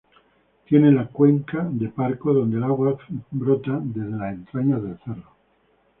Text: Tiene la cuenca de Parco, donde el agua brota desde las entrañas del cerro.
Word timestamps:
Tiene 0.65 0.91
la 0.91 1.05
cuenca 1.05 1.61
de 1.71 1.89
Parco, 1.89 2.33
donde 2.33 2.57
el 2.57 2.63
agua 2.63 2.97
brota 3.29 3.79
desde 3.83 4.17
las 4.17 4.33
entrañas 4.33 4.81
del 4.81 4.97
cerro. 4.97 5.35